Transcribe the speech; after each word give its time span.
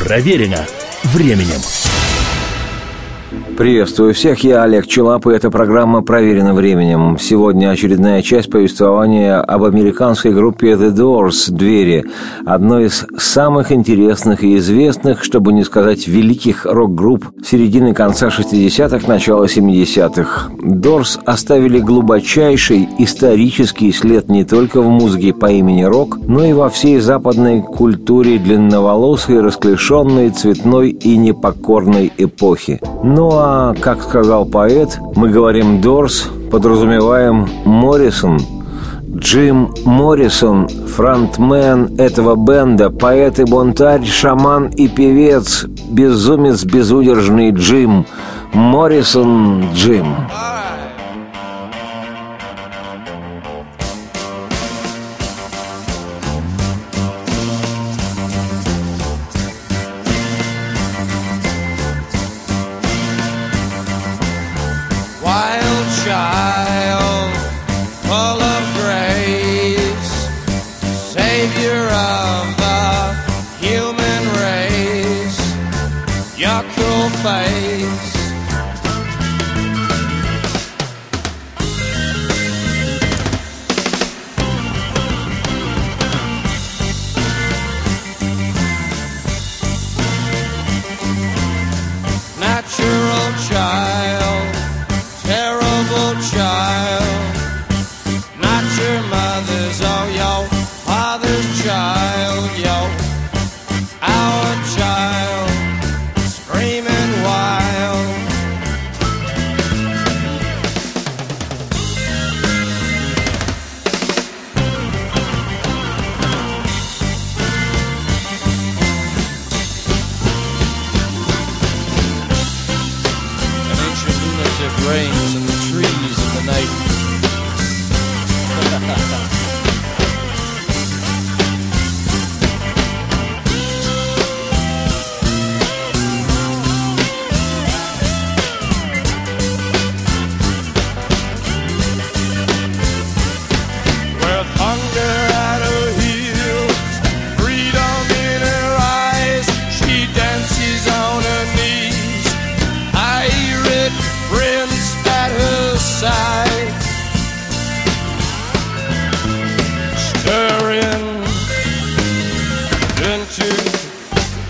Проверено 0.00 0.66
временем. 1.04 1.89
Приветствую 3.56 4.12
всех, 4.12 4.42
я 4.42 4.64
Олег 4.64 4.88
Челап, 4.88 5.26
и 5.28 5.30
эта 5.30 5.50
программа 5.50 6.02
«Проверена 6.02 6.52
временем». 6.52 7.16
Сегодня 7.20 7.70
очередная 7.70 8.22
часть 8.22 8.50
повествования 8.50 9.40
об 9.40 9.62
американской 9.62 10.32
группе 10.32 10.72
The 10.72 10.92
Doors 10.92 11.52
«Двери», 11.52 12.04
одной 12.44 12.86
из 12.86 13.06
самых 13.18 13.70
интересных 13.70 14.42
и 14.42 14.56
известных, 14.56 15.22
чтобы 15.22 15.52
не 15.52 15.62
сказать 15.62 16.08
великих 16.08 16.66
рок-групп 16.66 17.26
середины 17.44 17.94
конца 17.94 18.28
60-х, 18.28 19.06
начала 19.06 19.44
70-х. 19.44 20.50
Doors 20.64 21.20
оставили 21.24 21.78
глубочайший 21.78 22.88
исторический 22.98 23.92
след 23.92 24.28
не 24.28 24.44
только 24.44 24.80
в 24.80 24.88
музыке 24.88 25.32
по 25.32 25.46
имени 25.46 25.84
рок, 25.84 26.18
но 26.26 26.44
и 26.44 26.52
во 26.52 26.68
всей 26.68 26.98
западной 26.98 27.62
культуре 27.62 28.38
длинноволосой, 28.38 29.40
расклешенной, 29.40 30.30
цветной 30.30 30.90
и 30.90 31.16
непокорной 31.16 32.12
эпохи. 32.18 32.80
Ну 33.20 33.32
а 33.34 33.74
как 33.78 34.02
сказал 34.02 34.46
поэт, 34.46 34.98
мы 35.14 35.28
говорим 35.28 35.82
«Дорс», 35.82 36.30
подразумеваем 36.50 37.46
«Моррисон», 37.66 38.40
Джим 39.14 39.74
Моррисон, 39.84 40.66
фронтмен 40.68 41.96
этого 41.98 42.34
бенда, 42.34 42.88
поэт 42.88 43.38
и 43.38 43.44
бунтарь, 43.44 44.06
шаман 44.06 44.68
и 44.68 44.88
певец, 44.88 45.66
безумец 45.90 46.64
безудержный 46.64 47.50
Джим, 47.50 48.06
Моррисон 48.54 49.66
Джим. 49.74 50.06
face 77.78 78.19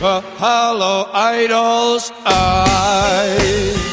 the 0.01 0.23
hollow 0.39 1.11
idol's 1.13 2.11
eyes. 2.25 3.90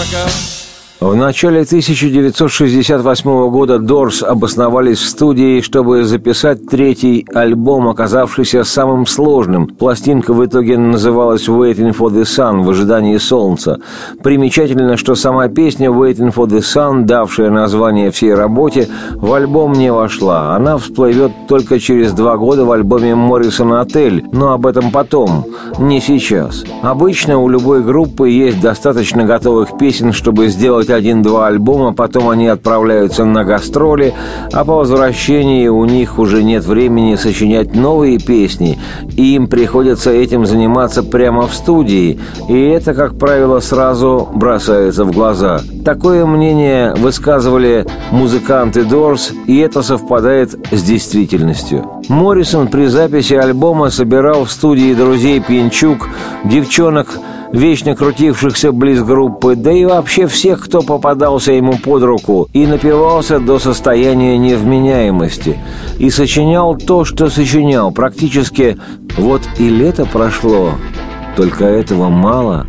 Africa. 0.00 0.49
В 1.00 1.16
начале 1.16 1.62
1968 1.62 3.48
года 3.48 3.78
Дорс 3.78 4.22
обосновались 4.22 4.98
в 4.98 5.08
студии, 5.08 5.62
чтобы 5.62 6.04
записать 6.04 6.68
третий 6.68 7.26
альбом, 7.32 7.88
оказавшийся 7.88 8.64
самым 8.64 9.06
сложным. 9.06 9.66
Пластинка 9.66 10.34
в 10.34 10.44
итоге 10.44 10.76
называлась 10.76 11.48
«Waiting 11.48 11.96
for 11.96 12.10
the 12.10 12.24
Sun»– 12.24 12.62
«В 12.64 12.68
ожидании 12.68 13.16
солнца». 13.16 13.80
Примечательно, 14.22 14.98
что 14.98 15.14
сама 15.14 15.48
песня 15.48 15.88
«Waiting 15.88 16.34
for 16.34 16.46
the 16.46 16.58
Sun», 16.58 17.04
давшая 17.04 17.48
название 17.48 18.10
всей 18.10 18.34
работе, 18.34 18.86
в 19.14 19.32
альбом 19.32 19.72
не 19.72 19.90
вошла. 19.90 20.54
Она 20.54 20.76
всплывет 20.76 21.32
только 21.48 21.80
через 21.80 22.12
два 22.12 22.36
года 22.36 22.66
в 22.66 22.72
альбоме 22.72 23.14
«Моррисон 23.14 23.72
Отель», 23.72 24.26
но 24.32 24.52
об 24.52 24.66
этом 24.66 24.90
потом, 24.90 25.46
не 25.78 26.02
сейчас. 26.02 26.62
Обычно 26.82 27.38
у 27.38 27.48
любой 27.48 27.82
группы 27.82 28.28
есть 28.28 28.60
достаточно 28.60 29.24
готовых 29.24 29.78
песен, 29.78 30.12
чтобы 30.12 30.48
сделать 30.48 30.89
один-два 30.90 31.46
альбома, 31.46 31.92
потом 31.92 32.28
они 32.28 32.48
отправляются 32.48 33.24
на 33.24 33.44
гастроли, 33.44 34.14
а 34.52 34.64
по 34.64 34.76
возвращении 34.76 35.68
у 35.68 35.84
них 35.84 36.18
уже 36.18 36.42
нет 36.42 36.64
времени 36.64 37.14
сочинять 37.16 37.74
новые 37.74 38.18
песни, 38.18 38.78
и 39.16 39.34
им 39.34 39.46
приходится 39.46 40.10
этим 40.10 40.46
заниматься 40.46 41.02
прямо 41.02 41.46
в 41.46 41.54
студии, 41.54 42.18
и 42.48 42.60
это, 42.68 42.94
как 42.94 43.18
правило, 43.18 43.60
сразу 43.60 44.28
бросается 44.34 45.04
в 45.04 45.12
глаза. 45.12 45.60
Такое 45.84 46.26
мнение 46.26 46.94
высказывали 46.94 47.86
музыканты 48.10 48.80
Doors, 48.80 49.32
и 49.46 49.58
это 49.58 49.82
совпадает 49.82 50.54
с 50.70 50.82
действительностью. 50.82 51.86
Моррисон 52.08 52.68
при 52.68 52.86
записи 52.86 53.34
альбома 53.34 53.90
собирал 53.90 54.44
в 54.44 54.50
студии 54.50 54.94
друзей 54.94 55.40
Пьянчук, 55.40 56.08
девчонок, 56.44 57.18
вечно 57.52 57.94
крутившихся 57.94 58.72
близ 58.72 59.02
группы, 59.02 59.56
да 59.56 59.72
и 59.72 59.84
вообще 59.84 60.26
всех, 60.26 60.64
кто 60.64 60.82
попадался 60.82 61.52
ему 61.52 61.76
под 61.78 62.02
руку, 62.02 62.48
и 62.52 62.66
напивался 62.66 63.38
до 63.38 63.58
состояния 63.58 64.38
невменяемости. 64.38 65.58
И 65.98 66.10
сочинял 66.10 66.76
то, 66.76 67.04
что 67.04 67.28
сочинял. 67.28 67.90
Практически 67.92 68.78
вот 69.16 69.42
и 69.58 69.68
лето 69.68 70.06
прошло, 70.06 70.72
только 71.36 71.64
этого 71.64 72.08
мало. 72.08 72.66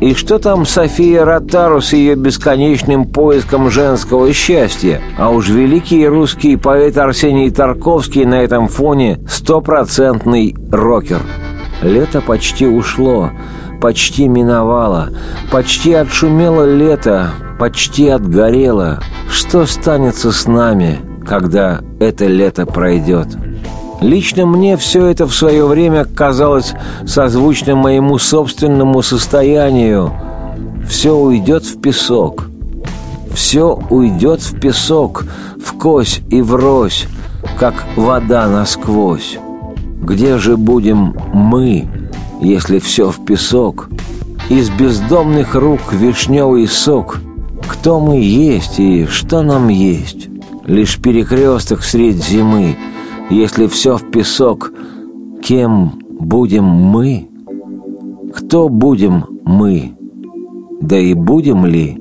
И 0.00 0.12
что 0.12 0.38
там 0.38 0.66
София 0.66 1.24
Ротару 1.24 1.80
с 1.80 1.92
ее 1.92 2.14
бесконечным 2.14 3.06
поиском 3.06 3.70
женского 3.70 4.32
счастья? 4.32 5.00
А 5.16 5.30
уж 5.30 5.48
великий 5.48 6.06
русский 6.06 6.56
поэт 6.56 6.98
Арсений 6.98 7.50
Тарковский 7.50 8.24
на 8.24 8.42
этом 8.42 8.68
фоне 8.68 9.20
стопроцентный 9.28 10.54
рокер. 10.70 11.20
Лето 11.80 12.20
почти 12.20 12.66
ушло, 12.66 13.30
почти 13.84 14.28
миновало, 14.28 15.10
почти 15.52 15.92
отшумело 15.92 16.64
лето, 16.64 17.32
почти 17.58 18.08
отгорело. 18.08 18.98
Что 19.28 19.66
станется 19.66 20.32
с 20.32 20.46
нами, 20.46 21.00
когда 21.26 21.80
это 22.00 22.24
лето 22.26 22.64
пройдет?» 22.64 23.28
Лично 24.00 24.46
мне 24.46 24.78
все 24.78 25.04
это 25.08 25.26
в 25.26 25.34
свое 25.34 25.66
время 25.66 26.06
казалось 26.06 26.72
созвучным 27.04 27.76
моему 27.76 28.16
собственному 28.16 29.02
состоянию. 29.02 30.14
Все 30.88 31.14
уйдет 31.14 31.64
в 31.64 31.78
песок. 31.82 32.46
Все 33.34 33.78
уйдет 33.90 34.40
в 34.40 34.58
песок, 34.58 35.26
в 35.62 35.74
кось 35.74 36.22
и 36.30 36.40
врозь, 36.40 37.04
как 37.58 37.74
вода 37.96 38.48
насквозь. 38.48 39.36
Где 40.00 40.38
же 40.38 40.56
будем 40.56 41.14
мы, 41.34 41.86
если 42.44 42.78
все 42.78 43.10
в 43.10 43.24
песок? 43.24 43.88
Из 44.50 44.70
бездомных 44.70 45.54
рук 45.54 45.92
вишневый 45.92 46.68
сок. 46.68 47.18
Кто 47.66 47.98
мы 47.98 48.20
есть 48.20 48.78
и 48.78 49.06
что 49.06 49.42
нам 49.42 49.68
есть? 49.68 50.28
Лишь 50.66 50.98
перекресток 50.98 51.82
средь 51.82 52.22
зимы. 52.22 52.76
Если 53.30 53.66
все 53.66 53.96
в 53.96 54.10
песок, 54.10 54.72
кем 55.42 55.92
будем 56.20 56.64
мы? 56.64 57.28
Кто 58.34 58.68
будем 58.68 59.24
мы? 59.44 59.96
Да 60.80 60.98
и 60.98 61.14
будем 61.14 61.64
ли? 61.64 61.98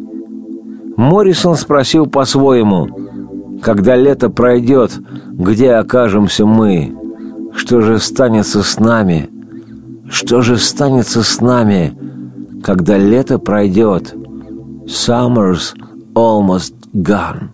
Моррисон 0.97 1.55
спросил 1.55 2.05
по-своему, 2.05 2.89
когда 3.61 3.95
лето 3.95 4.29
пройдет, 4.29 4.99
где 5.31 5.71
окажемся 5.73 6.45
мы? 6.45 6.93
Что 7.55 7.81
же 7.81 7.99
станется 7.99 8.61
с 8.61 8.79
нами? 8.79 9.29
Что 10.09 10.41
же 10.41 10.57
станется 10.57 11.23
с 11.23 11.39
нами, 11.39 11.95
когда 12.63 12.97
лето 12.97 13.39
пройдет? 13.39 14.13
Summer's 14.85 15.73
almost 16.13 16.73
gone. 16.93 17.53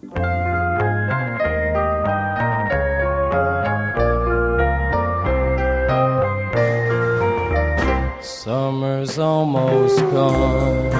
Summer's 8.19 9.19
almost 9.19 10.00
gone. 10.12 10.92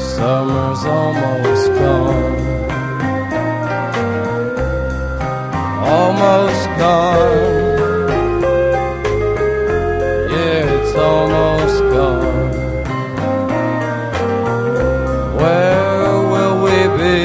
Summer's 0.00 0.84
almost 0.84 1.68
gone. 1.78 2.36
Almost 5.86 6.68
gone. 6.78 7.61
Almost 11.12 11.78
gone. 11.94 12.52
Where 15.40 16.12
will 16.32 16.56
we 16.66 16.78
be 17.02 17.20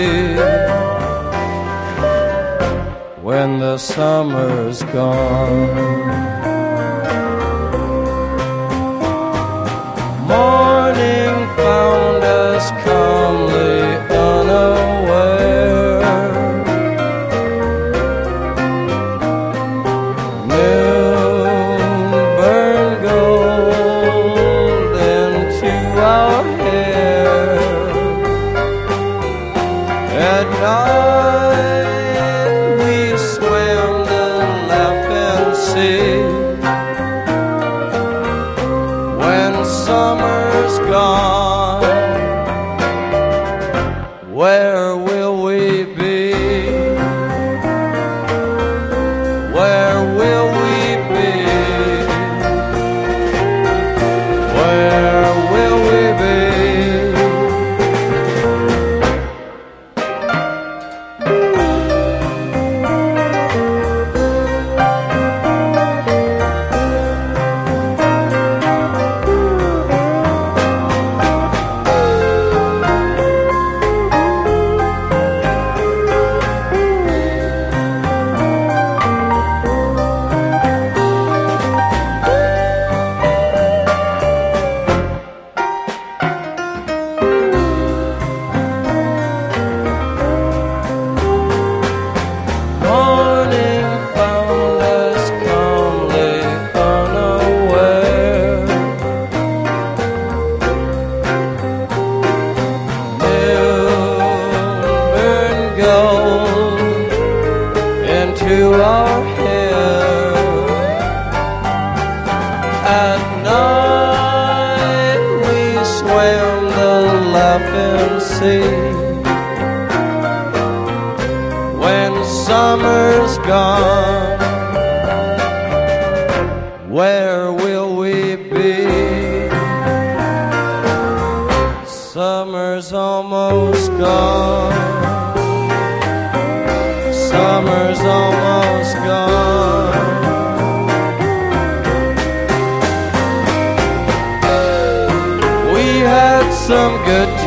when 3.28 3.60
the 3.60 3.78
summer's 3.78 4.82
gone? 4.84 6.17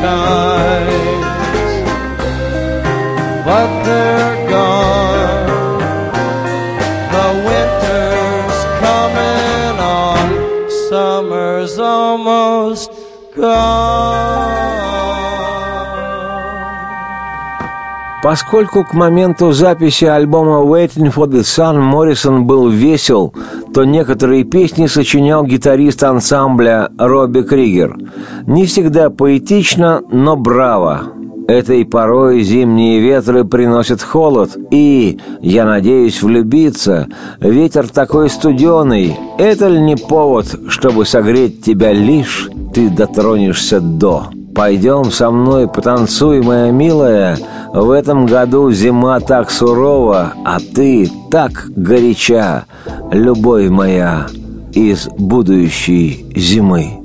Krishna. 0.01 0.40
Поскольку 18.23 18.85
к 18.85 18.93
моменту 18.93 19.53
записи 19.53 20.05
альбома 20.05 20.59
«Waiting 20.59 21.13
for 21.13 21.27
the 21.27 21.41
Sun» 21.41 21.81
Моррисон 21.81 22.45
был 22.45 22.69
весел, 22.69 23.33
то 23.73 23.85
некоторые 23.85 24.45
песни 24.45 24.87
сочинял 24.87 25.45
гитарист 25.45 26.03
ансамбля 26.03 26.91
Робби 26.99 27.41
Кригер. 27.41 27.97
Не 28.47 28.67
всегда 28.67 29.09
поэтично, 29.09 30.03
но 30.11 30.37
браво. 30.37 31.13
Этой 31.49 31.87
порой 31.87 32.43
зимние 32.43 33.01
ветры 33.01 33.45
приносят 33.45 34.03
холод, 34.03 34.51
и, 34.71 35.19
я 35.41 35.65
надеюсь, 35.65 36.23
влюбиться. 36.23 37.09
Ветер 37.41 37.89
такой 37.89 38.29
студеный, 38.29 39.17
это 39.39 39.67
ли 39.67 39.81
не 39.81 39.97
повод, 39.97 40.47
чтобы 40.69 41.07
согреть 41.07 41.65
тебя 41.65 41.93
лишь 41.93 42.51
ты 42.75 42.91
дотронешься 42.91 43.81
до? 43.81 44.27
Пойдем 44.55 45.11
со 45.11 45.31
мной, 45.31 45.69
потанцуй, 45.69 46.43
моя 46.43 46.71
милая. 46.71 47.39
В 47.73 47.91
этом 47.93 48.27
году 48.27 48.73
зима 48.73 49.21
так 49.21 49.51
сурова, 49.51 50.35
а 50.45 50.59
ты 50.59 51.09
так 51.31 51.67
горяча, 51.77 52.65
любовь 53.13 53.69
моя 53.69 54.27
из 54.73 55.07
будущей 55.07 56.27
зимы. 56.35 57.01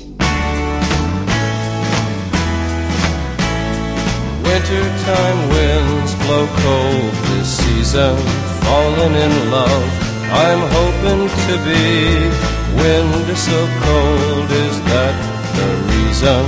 Wintertime 4.44 5.42
winds 5.54 6.16
blow 6.26 6.48
cold 6.64 7.14
this 7.30 7.48
season 7.60 8.16
fallen 8.62 9.14
in 9.14 9.52
love. 9.52 9.92
I'm 10.34 10.62
hoping 10.74 11.30
to 11.30 11.56
be. 11.64 12.46
Wind 12.82 13.38
so 13.38 13.68
cold, 13.86 14.50
is 14.50 14.82
that 14.90 15.16
the 15.58 15.70
reason? 15.94 16.44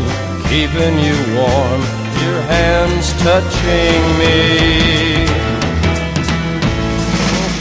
Keeping 0.50 0.98
you 1.06 1.18
warm, 1.38 1.82
your 2.26 2.42
hands 2.42 3.14
touching 3.24 4.02
me. 4.22 5.26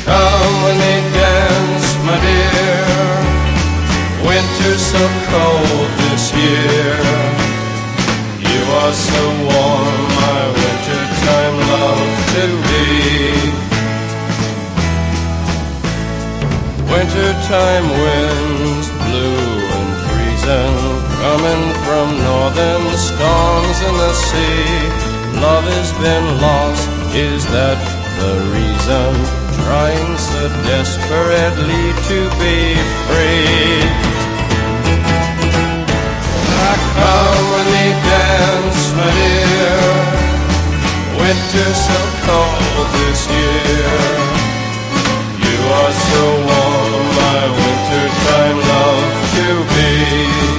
Come 0.04 0.54
when 0.64 0.76
they 0.78 1.00
dance, 1.12 1.88
my 2.06 2.16
dear. 2.26 2.86
Winter's 4.26 4.82
so 4.94 5.04
cold 5.30 5.88
this 6.02 6.24
year. 6.34 6.94
You 8.50 8.60
are 8.80 8.92
so 8.92 9.22
warm, 9.48 9.98
my 10.22 10.42
wintertime 10.58 11.56
love 11.72 12.12
to 12.34 12.44
be. 12.66 12.86
Wintertime 16.90 17.88
winds 18.02 18.88
blue 19.04 19.48
and 19.76 19.90
freezing, 20.04 20.76
coming 21.20 21.75
from 21.86 22.18
northern 22.18 22.84
storms 22.98 23.78
in 23.86 23.94
the 23.94 24.12
sea. 24.12 24.66
Love 25.38 25.66
has 25.70 25.90
been 26.02 26.26
lost, 26.42 26.88
is 27.14 27.46
that 27.54 27.78
the 28.18 28.32
reason? 28.50 29.10
Trying 29.62 30.12
so 30.18 30.42
desperately 30.66 31.86
to 32.10 32.18
be 32.42 32.58
free. 33.06 33.86
I 36.70 36.74
come 36.98 37.44
when 37.54 37.66
they 37.76 37.90
dance, 38.10 38.82
my 38.98 39.10
dear. 39.22 39.78
Winter 41.22 41.70
so 41.86 41.98
cold 42.26 42.86
this 42.98 43.20
year. 43.30 43.94
You 45.38 45.58
are 45.78 45.94
so 46.10 46.24
warm, 46.50 47.04
my 47.22 47.42
wintertime 47.58 48.58
love 48.74 49.12
to 49.38 49.46
be. 49.70 50.55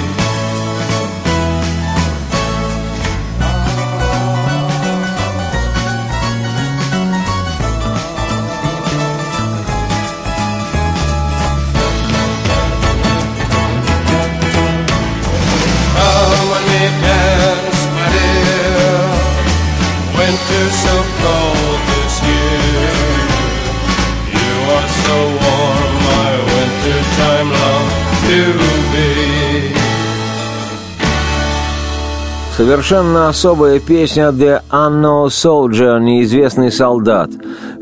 Совершенно 32.58 33.30
особая 33.30 33.80
песня 33.80 34.30
«The 34.30 34.62
Unknown 34.72 35.28
Soldier»– 35.28 36.00
«Неизвестный 36.02 36.72
солдат». 36.72 37.30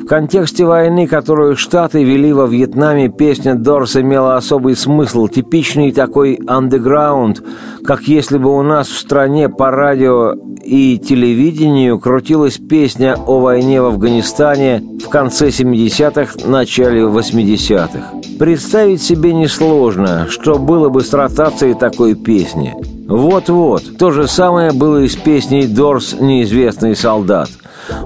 В 0.05 0.07
контексте 0.07 0.65
войны, 0.65 1.07
которую 1.07 1.55
Штаты 1.55 2.03
вели 2.03 2.31
во 2.31 2.45
Вьетнаме, 2.45 3.09
песня 3.09 3.55
Дорс 3.55 3.95
имела 3.95 4.37
особый 4.37 4.75
смысл, 4.75 5.27
типичный 5.27 5.91
такой 5.91 6.39
андеграунд, 6.45 7.41
как 7.83 8.01
если 8.01 8.37
бы 8.37 8.55
у 8.55 8.61
нас 8.61 8.87
в 8.87 8.99
стране 8.99 9.49
по 9.49 9.71
радио 9.71 10.35
и 10.63 10.99
телевидению 10.99 11.99
крутилась 11.99 12.59
песня 12.59 13.15
о 13.15 13.39
войне 13.39 13.81
в 13.81 13.85
Афганистане 13.85 14.83
в 15.03 15.09
конце 15.09 15.47
70-х, 15.47 16.47
начале 16.47 17.01
80-х. 17.01 18.37
Представить 18.37 19.01
себе 19.01 19.33
несложно, 19.33 20.27
что 20.29 20.59
было 20.59 20.89
бы 20.89 21.01
с 21.01 21.11
ротацией 21.13 21.73
такой 21.73 22.13
песни. 22.13 22.75
Вот-вот, 23.07 23.97
то 23.97 24.11
же 24.11 24.27
самое 24.27 24.71
было 24.71 25.03
и 25.03 25.07
с 25.07 25.15
песней 25.15 25.67
«Дорс. 25.67 26.15
Неизвестный 26.19 26.95
солдат». 26.95 27.49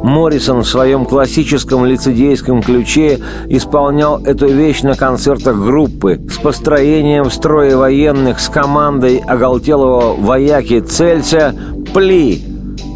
Моррисон 0.03 0.63
в 0.63 0.67
своем 0.67 1.05
классическом 1.05 1.85
лицедейском 1.85 2.61
ключе 2.61 3.19
исполнял 3.47 4.21
эту 4.23 4.47
вещь 4.47 4.81
на 4.81 4.95
концертах 4.95 5.57
группы 5.57 6.19
с 6.29 6.37
построением 6.37 7.31
строя 7.31 7.77
военных 7.77 8.41
с 8.41 8.49
командой 8.49 9.23
оголтелого 9.25 10.15
вояки 10.15 10.81
Цельца 10.81 11.55
«Пли» 11.93 12.48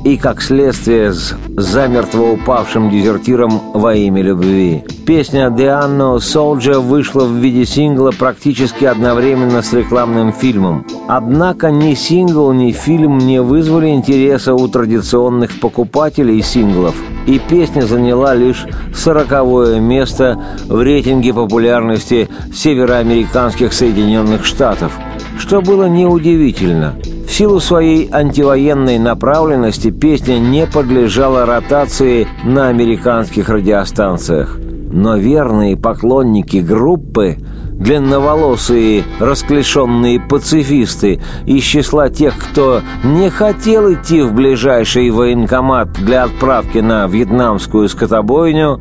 и, 0.04 0.18
как 0.18 0.42
следствие, 0.42 1.14
с 1.14 1.36
замертво 1.56 2.34
упавшим 2.34 2.90
дезертиром 2.90 3.62
во 3.74 3.96
имя 3.96 4.22
любви. 4.22 4.84
Песня 5.06 5.48
«The 5.48 5.82
Unknown 5.84 6.18
Soldier» 6.18 6.80
вышла 6.80 7.26
в 7.26 7.34
виде 7.36 7.66
сингла 7.66 8.12
практически 8.12 8.86
одновременно 8.86 9.62
с 9.62 9.72
рекламным 9.74 10.34
фильмом. 10.34 10.86
Однако 11.08 11.72
ни 11.72 11.94
сингл, 11.94 12.52
ни 12.52 12.72
фильм 12.72 13.18
не 13.18 13.42
вызвали 13.42 13.88
интереса 13.88 14.54
у 14.54 14.68
традиционных 14.68 15.60
покупателей 15.60 16.42
синглов, 16.42 16.96
и 17.26 17.40
песня 17.40 17.82
заняла 17.82 18.36
лишь 18.36 18.66
сороковое 18.94 19.80
место 19.80 20.42
в 20.68 20.82
рейтинге 20.82 21.34
популярности 21.34 22.30
североамериканских 22.54 23.74
Соединенных 23.74 24.46
Штатов, 24.46 24.92
что 25.38 25.62
было 25.62 25.88
неудивительно– 25.88 26.96
силу 27.34 27.60
своей 27.60 28.10
антивоенной 28.12 29.00
направленности 29.00 29.90
песня 29.90 30.38
не 30.38 30.68
подлежала 30.68 31.48
ротации 31.48 32.28
на 32.44 32.68
американских 32.68 33.50
радиостанциях. 33.50 34.60
Но 34.92 35.18
верные 35.18 35.76
поклонники 35.76 36.58
группы, 36.58 37.38
длинноволосые, 37.72 39.04
расклешенные 39.20 40.20
пацифисты 40.20 41.22
из 41.48 41.64
числа 41.64 42.10
тех, 42.10 42.38
кто 42.38 42.82
не 43.04 43.32
хотел 43.32 43.92
идти 43.92 44.22
в 44.22 44.34
ближайший 44.34 45.10
военкомат 45.10 45.92
для 45.94 46.26
отправки 46.26 46.78
на 46.78 47.08
вьетнамскую 47.08 47.90
скотобойню, 47.90 48.80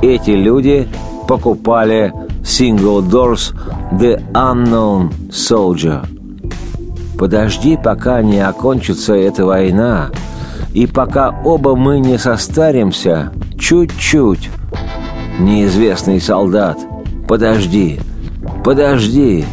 эти 0.00 0.30
люди 0.30 0.88
покупали 1.28 2.14
сингл 2.42 3.02
Doors 3.02 3.54
«The 3.92 4.22
Unknown 4.32 5.12
Soldier». 5.28 6.17
Подожди, 7.18 7.76
пока 7.76 8.22
не 8.22 8.38
окончится 8.38 9.14
эта 9.14 9.44
война, 9.44 10.10
и 10.72 10.86
пока 10.86 11.34
оба 11.44 11.74
мы 11.74 11.98
не 11.98 12.16
состаримся, 12.16 13.32
чуть-чуть. 13.58 14.50
Неизвестный 15.40 16.20
солдат, 16.20 16.78
подожди, 17.26 17.98
подожди. 18.64 19.44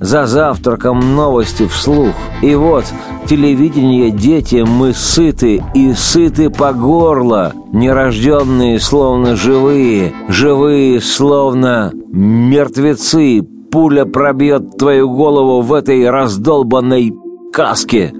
За 0.00 0.26
завтраком 0.26 1.14
новости 1.14 1.66
вслух. 1.66 2.14
И 2.42 2.54
вот 2.56 2.84
телевидение, 3.26 4.10
дети, 4.10 4.64
мы 4.66 4.92
сыты 4.92 5.62
и 5.74 5.92
сыты 5.94 6.50
по 6.50 6.72
горло. 6.72 7.52
Нерожденные 7.72 8.80
словно 8.80 9.36
живые, 9.36 10.12
живые 10.28 11.00
словно 11.00 11.92
мертвецы, 12.10 13.42
пуля 13.72 14.04
пробьет 14.04 14.76
твою 14.76 15.10
голову 15.10 15.62
в 15.62 15.72
этой 15.72 16.08
раздолбанной 16.08 17.14
каске. 17.52 18.14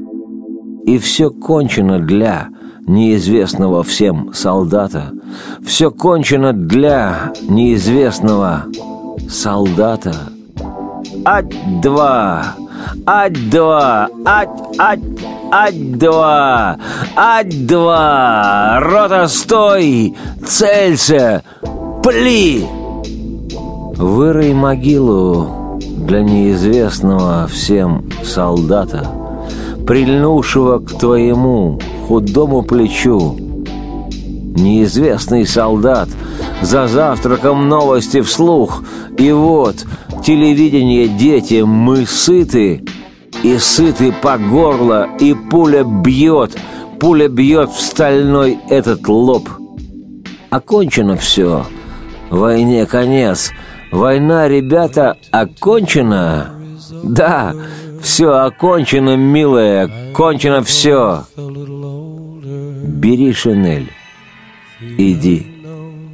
И 0.86 0.98
все 0.98 1.30
кончено 1.30 2.00
для 2.00 2.48
неизвестного 2.86 3.84
всем 3.84 4.32
солдата. 4.32 5.12
Все 5.64 5.90
кончено 5.90 6.52
для 6.54 7.32
неизвестного 7.48 8.64
солдата. 9.28 10.14
Ать-два! 11.24 12.54
Ать-два! 13.06 14.08
Ать-ать! 14.24 15.00
Ать-два! 15.52 16.78
Ать-два! 17.14 18.80
Рота, 18.80 19.28
стой! 19.28 20.16
Целься! 20.44 21.44
Пли! 22.02 22.66
Вырой 24.02 24.52
могилу 24.52 25.78
для 25.78 26.22
неизвестного 26.22 27.46
всем 27.46 28.10
солдата, 28.24 29.08
прильнувшего 29.86 30.80
к 30.80 30.98
твоему 30.98 31.78
худому 32.08 32.62
плечу. 32.62 33.36
Неизвестный 34.56 35.46
солдат 35.46 36.08
за 36.62 36.88
завтраком 36.88 37.68
новости 37.68 38.22
вслух, 38.22 38.82
и 39.18 39.30
вот 39.30 39.86
телевидение, 40.26 41.06
дети, 41.06 41.62
мы 41.62 42.04
сыты, 42.04 42.84
и 43.44 43.56
сыты 43.58 44.12
по 44.20 44.36
горло, 44.36 45.06
и 45.20 45.32
пуля 45.32 45.84
бьет, 45.84 46.58
пуля 46.98 47.28
бьет 47.28 47.70
в 47.70 47.80
стальной 47.80 48.58
этот 48.68 49.06
лоб. 49.06 49.48
Окончено 50.50 51.16
все, 51.16 51.66
войне 52.30 52.84
конец, 52.86 53.52
Война, 53.92 54.48
ребята, 54.48 55.16
окончена? 55.30 56.50
Да, 57.04 57.54
все 58.02 58.30
окончено, 58.32 59.16
милая, 59.16 60.12
кончено 60.14 60.62
все. 60.62 61.24
Бери 62.86 63.32
шинель, 63.34 63.92
иди 64.80 65.46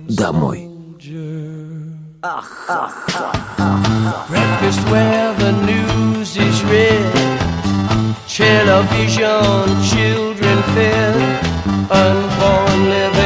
домой. 0.08 0.64
Breakfast 4.28 4.80
where 4.90 5.32
the 5.38 5.52
news 5.70 6.36
is 6.36 6.64
read. 6.64 7.12
Television, 8.26 9.64
children 9.90 10.58
fed. 10.74 11.14
Unborn 11.90 12.78
living, 12.90 13.17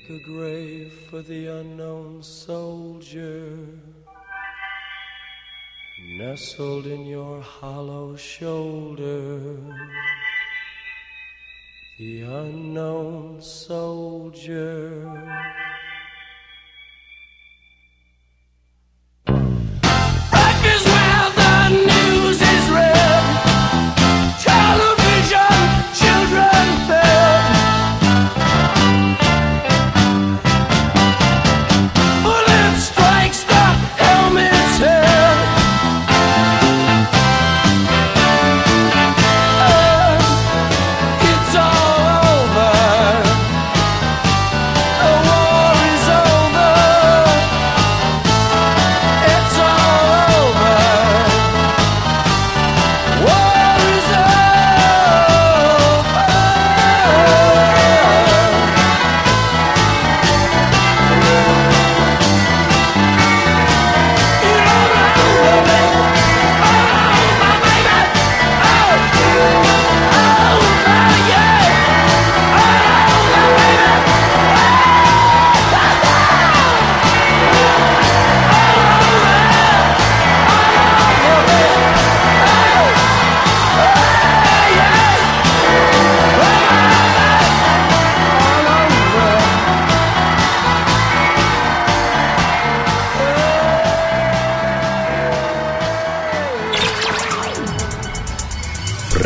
Make 0.00 0.22
a 0.22 0.24
grave 0.24 0.92
for 1.10 1.20
the 1.20 1.46
unknown 1.48 2.22
soldier, 2.22 3.54
nestled 6.16 6.86
in 6.86 7.04
your 7.04 7.42
hollow 7.42 8.16
shoulder. 8.16 9.40
The 11.98 12.22
unknown 12.22 13.42
soldier. 13.42 15.04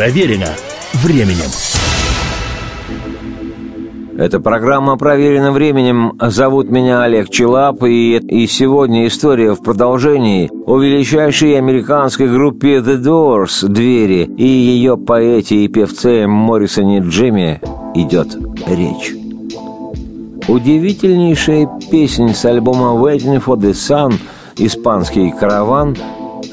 Проверено 0.05 0.49
временем. 1.01 1.49
Эта 4.19 4.39
программа 4.39 4.97
проверена 4.97 5.51
временем. 5.51 6.13
Зовут 6.21 6.69
меня 6.69 7.01
Олег 7.01 7.31
Челап, 7.31 7.83
и, 7.83 8.17
и 8.17 8.45
сегодня 8.45 9.07
история 9.07 9.55
в 9.55 9.63
продолжении 9.63 10.51
о 10.67 10.77
величайшей 10.77 11.57
американской 11.57 12.27
группе 12.27 12.81
The 12.81 13.01
Doors 13.01 13.67
«Двери» 13.67 14.29
и 14.37 14.45
ее 14.45 14.95
поэте 14.95 15.55
и 15.55 15.67
певце 15.69 16.27
Моррисоне 16.27 16.99
Джимми 16.99 17.59
идет 17.95 18.37
речь. 18.67 19.11
Удивительнейшая 20.47 21.67
песня 21.89 22.31
с 22.35 22.45
альбома 22.45 22.93
«Waiting 23.03 23.43
for 23.43 23.57
the 23.57 23.71
Sun» 23.71 24.13
«Испанский 24.57 25.31
караван» 25.31 25.97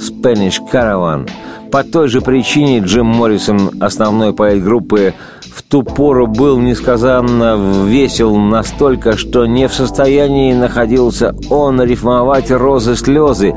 «Spanish 0.01 0.57
Caravan». 0.73 1.29
По 1.73 1.85
той 1.85 2.09
же 2.09 2.21
причине 2.21 2.81
Джим 2.81 3.07
Моррисон, 3.07 3.71
основной 3.81 4.35
поэт 4.35 4.63
группы, 4.63 5.15
в 5.41 5.63
ту 5.63 5.83
пору 5.83 6.27
был 6.27 6.61
несказанно 6.61 7.59
весел 7.87 8.37
настолько, 8.37 9.17
что 9.17 9.47
не 9.47 9.69
в 9.69 9.73
состоянии 9.73 10.53
находился 10.53 11.35
он 11.49 11.83
рифмовать 11.83 12.51
розы-слезы. 12.51 13.55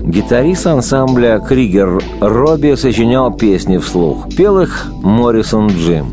Гитарист 0.00 0.66
ансамбля 0.66 1.40
Кригер 1.46 2.02
Робби 2.22 2.74
сочинял 2.74 3.34
песни 3.36 3.76
вслух. 3.76 4.34
Пел 4.34 4.60
их 4.60 4.86
Моррисон 5.02 5.66
Джим. 5.68 6.10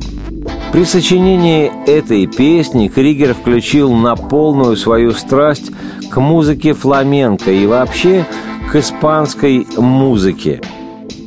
При 0.73 0.83
сочинении 0.83 1.71
этой 1.87 2.27
песни 2.27 2.89
Кригер 2.89 3.33
включил 3.33 3.93
на 3.93 4.17
полную 4.17 4.75
свою 4.75 5.13
страсть 5.13 5.71
к 6.11 6.19
музыке 6.19 6.73
фламенко 6.73 7.49
и 7.49 7.65
вообще 7.65 8.25
к 8.69 8.75
испанской 8.75 9.65
музыке 9.77 10.59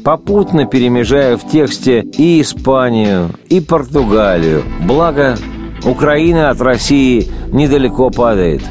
попутно 0.09 0.65
перемежая 0.65 1.37
в 1.37 1.47
тексте 1.47 2.01
и 2.01 2.41
Испанию, 2.41 3.29
и 3.51 3.61
Португалию. 3.61 4.63
Благо, 4.87 5.37
Украина 5.85 6.49
от 6.49 6.63
России 6.63 7.31
недалеко 7.53 8.09
падает. 8.09 8.63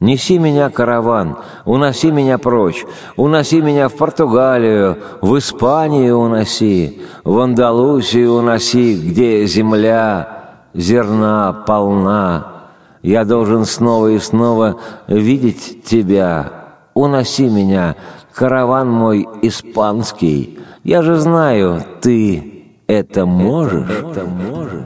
Неси 0.00 0.40
меня, 0.40 0.70
караван, 0.70 1.36
уноси 1.64 2.10
меня 2.10 2.38
прочь, 2.38 2.84
уноси 3.16 3.60
меня 3.60 3.88
в 3.88 3.94
Португалию, 3.94 4.98
в 5.20 5.38
Испанию 5.38 6.18
уноси, 6.18 7.00
в 7.22 7.38
Андалусию 7.38 8.32
уноси, 8.32 8.96
где 8.96 9.46
земля 9.46 10.56
зерна 10.74 11.62
полна. 11.64 12.64
Я 13.02 13.24
должен 13.24 13.64
снова 13.64 14.08
и 14.08 14.18
снова 14.18 14.80
видеть 15.06 15.84
тебя. 15.84 16.64
Уноси 16.92 17.48
меня, 17.48 17.94
караван 18.34 18.90
мой 18.90 19.28
испанский. 19.42 20.58
Я 20.82 21.02
же 21.02 21.16
знаю, 21.16 21.82
ты 22.00 22.64
это 22.86 23.26
можешь. 23.26 23.88
Это 23.88 24.24
можешь. 24.24 24.82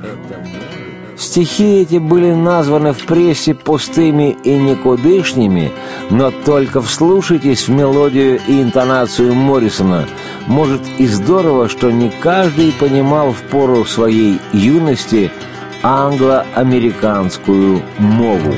Стихи 1.16 1.80
эти 1.80 1.96
были 1.96 2.32
названы 2.32 2.92
в 2.92 3.04
прессе 3.04 3.52
пустыми 3.52 4.36
и 4.44 4.56
никудышними, 4.56 5.72
но 6.10 6.30
только 6.30 6.80
вслушайтесь 6.80 7.66
в 7.66 7.72
мелодию 7.72 8.38
и 8.46 8.62
интонацию 8.62 9.34
Моррисона. 9.34 10.04
Может 10.46 10.82
и 10.98 11.08
здорово, 11.08 11.68
что 11.68 11.90
не 11.90 12.10
каждый 12.10 12.70
понимал 12.70 13.32
в 13.32 13.42
пору 13.42 13.84
своей 13.84 14.38
юности 14.52 15.32
англо-американскую 15.82 17.82
мову. 17.98 18.54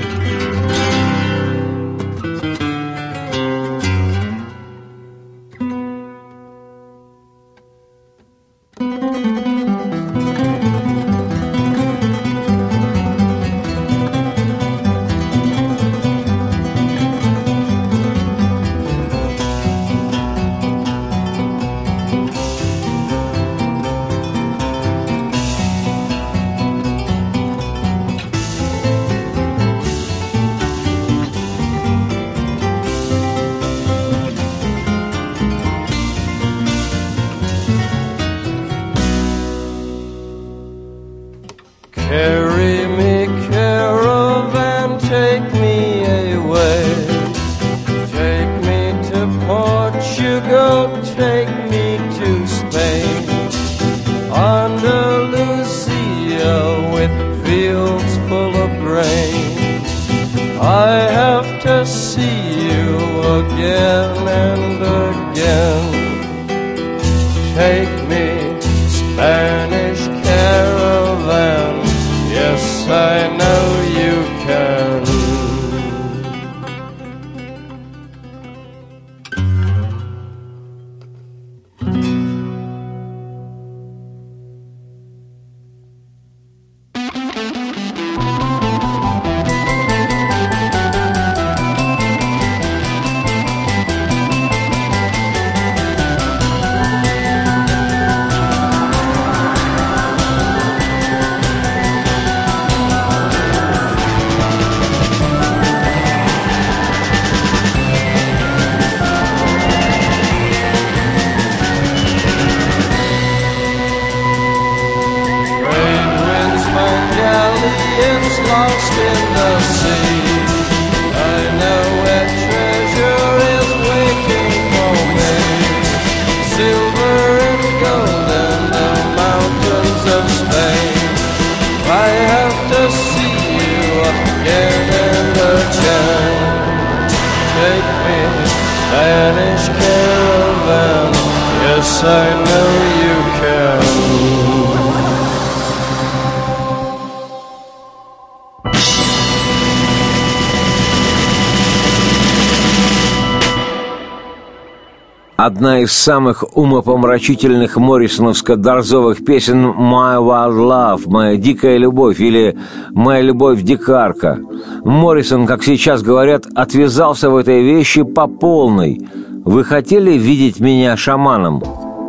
Из 155.90 155.96
самых 155.96 156.44
умопомрачительных 156.54 157.76
моррисоновско-дорзовых 157.76 159.24
песен 159.24 159.66
«My 159.66 160.18
Wild 160.20 160.56
Love» 160.56 161.02
«Моя 161.06 161.36
дикая 161.36 161.78
любовь» 161.78 162.20
или 162.20 162.56
«Моя 162.92 163.22
любовь-дикарка». 163.22 164.38
Моррисон, 164.84 165.48
как 165.48 165.64
сейчас 165.64 166.02
говорят, 166.02 166.46
отвязался 166.54 167.28
в 167.28 167.36
этой 167.36 167.64
вещи 167.64 168.04
по 168.04 168.28
полной. 168.28 169.00
Вы 169.44 169.64
хотели 169.64 170.12
видеть 170.12 170.60
меня 170.60 170.96
шаманом? 170.96 171.60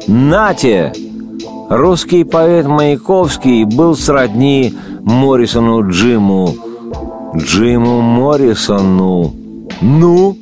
Нате! 0.08 0.94
Русский 1.72 2.24
поэт 2.24 2.68
Маяковский 2.68 3.64
был 3.64 3.96
сродни 3.96 4.76
Моррисону 5.02 5.90
Джиму. 5.90 6.54
Джиму 7.36 8.02
Моррисону. 8.02 9.34
Ну? 9.82 10.38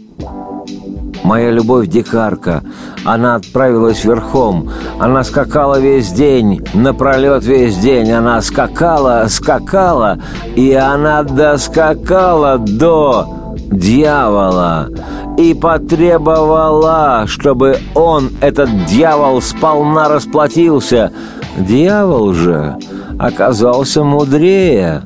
Моя 1.30 1.52
любовь 1.52 1.86
дикарка. 1.86 2.64
Она 3.06 3.36
отправилась 3.36 4.04
верхом. 4.04 4.72
Она 5.00 5.24
скакала 5.24 5.80
весь 5.80 6.10
день, 6.12 6.66
напролет 6.74 7.44
весь 7.44 7.78
день. 7.78 8.12
Она 8.12 8.42
скакала, 8.42 9.28
скакала, 9.30 10.18
и 10.56 10.74
она 10.74 11.22
доскакала 11.22 12.58
до 12.58 13.46
дьявола 13.56 14.90
и 15.38 15.54
потребовала, 15.54 17.26
чтобы 17.28 17.78
он, 17.94 18.32
этот 18.42 18.88
дьявол, 18.88 19.40
сполна 19.44 20.10
расплатился. 20.10 21.12
Дьявол 21.60 22.34
же 22.34 22.76
оказался 23.20 24.04
мудрее. 24.04 25.04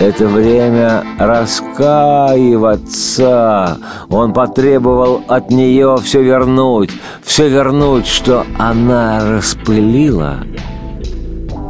Это 0.00 0.26
время 0.28 1.04
раскаиваться. 1.18 3.78
Он 4.08 4.32
потребовал 4.32 5.24
от 5.26 5.50
нее 5.50 5.98
все 6.02 6.22
вернуть, 6.22 6.92
все 7.24 7.48
вернуть, 7.48 8.06
что 8.06 8.46
она 8.58 9.28
распылила. 9.28 10.36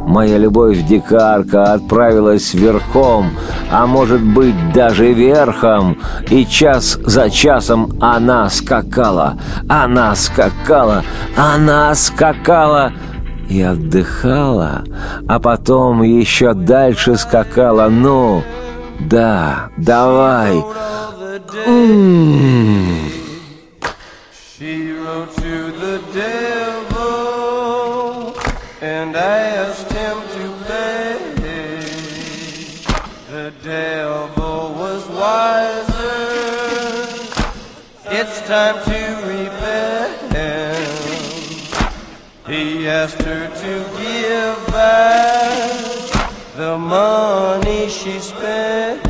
Моя 0.05 0.37
любовь-дикарка 0.37 1.73
отправилась 1.73 2.53
верхом, 2.55 3.31
а 3.71 3.85
может 3.85 4.21
быть 4.21 4.73
даже 4.73 5.13
верхом, 5.13 5.99
и 6.31 6.47
час 6.47 6.97
за 7.05 7.29
часом 7.29 7.95
она 8.01 8.49
скакала, 8.49 9.37
она 9.67 10.15
скакала, 10.15 11.03
она 11.37 11.93
скакала 11.93 12.91
и 13.49 13.61
отдыхала, 13.61 14.83
а 15.27 15.39
потом 15.39 16.03
еще 16.03 16.53
дальше 16.53 17.17
скакала. 17.17 17.89
Ну, 17.89 18.43
да, 18.99 19.69
давай. 19.77 20.63
She 24.59 24.91
wrote 24.91 25.39
Her 42.99 43.47
to 43.47 43.97
give 43.97 44.67
back 44.73 46.11
the 46.57 46.77
money 46.77 47.87
she 47.87 48.19
spent. 48.19 49.08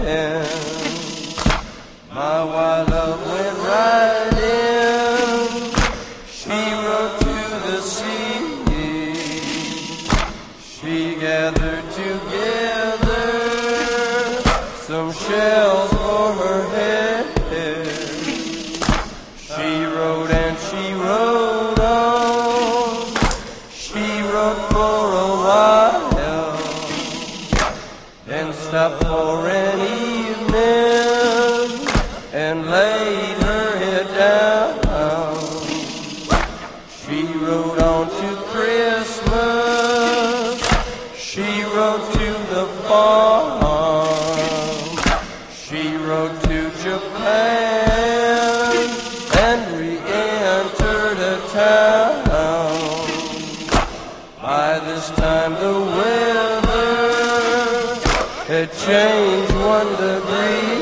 Had 58.89 59.11
changed 59.13 59.53
one 59.55 59.91
degree. 60.07 60.79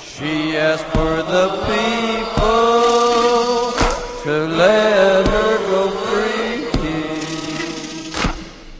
She 0.00 0.56
asked 0.56 0.88
for 0.96 1.22
the 1.22 1.48
people 1.72 2.72
to 4.24 4.34
let 4.48 5.26
her 5.26 5.58
go 5.72 5.82
free. 6.04 6.56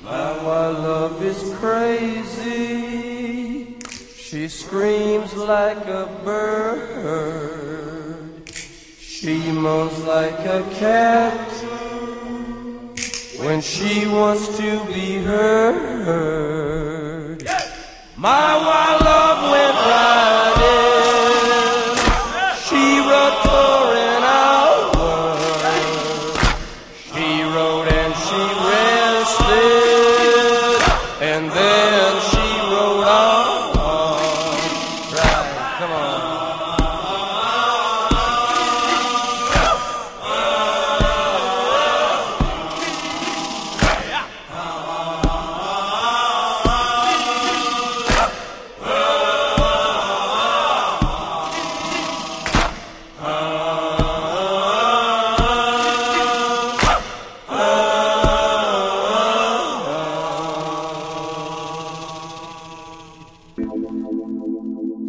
My 0.03 0.29
wild 0.45 0.79
love 0.79 1.23
is 1.23 1.41
crazy. 1.59 2.57
She 4.17 4.49
screams 4.49 5.35
like 5.35 5.87
a 5.87 6.07
bird. 6.25 7.67
She 8.99 9.51
moans 9.53 9.99
like 10.05 10.41
a 10.41 10.63
cat 10.75 11.51
when 13.39 13.61
she 13.61 14.07
wants 14.07 14.57
to 14.59 14.85
be 14.87 15.19
heard. 15.23 16.76
My 18.27 18.57
wild 18.59 19.03
love 19.05 19.26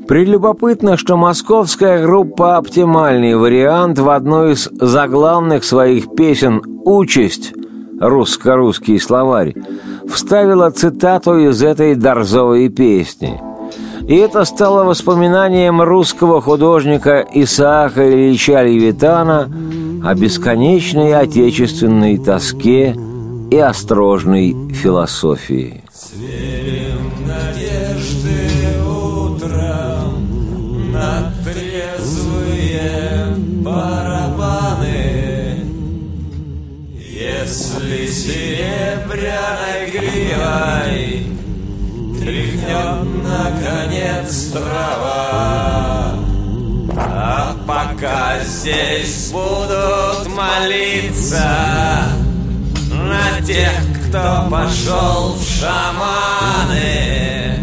Прелюбопытно, 0.07 0.95
что 0.95 1.17
московская 1.17 2.01
группа 2.01 2.55
«Оптимальный 2.55 3.35
вариант» 3.35 3.99
в 3.99 4.09
одной 4.09 4.53
из 4.53 4.69
заглавных 4.71 5.65
своих 5.65 6.15
песен 6.15 6.61
«Участь» 6.85 7.53
русско-русский 7.99 8.99
словарь 8.99 9.53
вставила 10.07 10.69
цитату 10.69 11.37
из 11.37 11.61
этой 11.61 11.95
Дорзовой 11.95 12.69
песни. 12.69 13.41
И 14.07 14.15
это 14.15 14.45
стало 14.45 14.85
воспоминанием 14.85 15.81
русского 15.81 16.39
художника 16.39 17.25
Исаака 17.33 18.09
Ильича 18.09 18.63
Левитана 18.63 19.51
о 20.05 20.15
бесконечной 20.15 21.13
отечественной 21.13 22.17
тоске 22.17 22.95
и 23.51 23.57
острожной 23.57 24.55
философии. 24.71 25.83
Серебряной 39.47 39.89
гривой 39.91 41.27
тряхнет 42.19 43.07
наконец 43.23 44.51
трава, 44.51 46.15
а 46.95 47.55
пока 47.65 48.39
здесь 48.43 49.31
будут 49.31 50.27
молиться 50.35 51.47
на 52.91 53.39
тех, 53.45 53.71
кто 54.07 54.47
пошел 54.49 55.35
в 55.35 55.43
шаманы. 55.43 57.59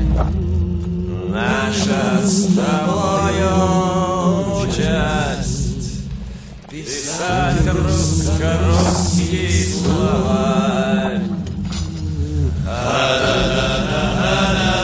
Наша 1.29 2.23
с 2.23 2.47
тобою 2.55 3.53
часть 4.73 6.05
писать 6.71 7.65
русско-русский 12.65 13.87
словарь. 13.89 14.84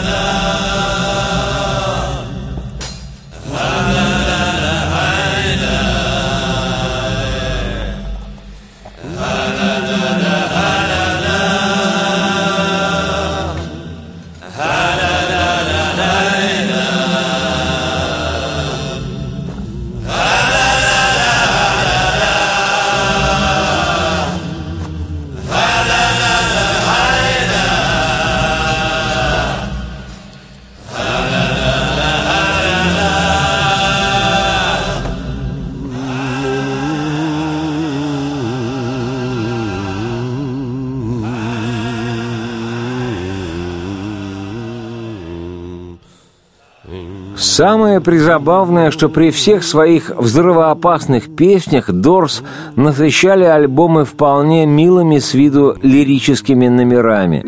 Самое 48.01 48.19
призабавное, 48.19 48.91
что 48.91 49.11
при 49.11 49.31
всех 49.31 49.63
своих 49.63 50.11
взрывоопасных 50.17 51.37
песнях 51.37 51.91
Дорс 51.91 52.43
насыщали 52.75 53.45
альбомы 53.45 54.07
вполне 54.07 54.65
милыми 54.65 55.19
с 55.19 55.35
виду 55.35 55.77
лирическими 55.83 56.69
номерами. 56.69 57.45